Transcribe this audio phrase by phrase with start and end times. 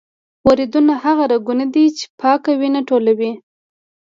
[0.47, 3.31] وریدونه هغه رګونه دي چې پاکه وینه ټولوي.